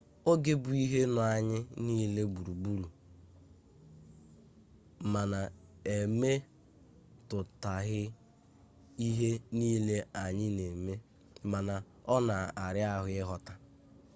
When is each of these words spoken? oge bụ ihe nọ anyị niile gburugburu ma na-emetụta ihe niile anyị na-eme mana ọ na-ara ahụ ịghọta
oge 0.31 0.53
bụ 0.61 0.69
ihe 0.83 1.01
nọ 1.15 1.21
anyị 1.35 1.57
niile 1.85 2.21
gburugburu 2.31 2.87
ma 5.11 5.21
na-emetụta 5.31 7.73
ihe 9.07 9.29
niile 9.57 9.97
anyị 10.23 10.47
na-eme 10.57 10.93
mana 11.51 11.73
ọ 12.13 12.15
na-ara 12.27 12.81
ahụ 12.95 13.07
ịghọta 13.19 13.53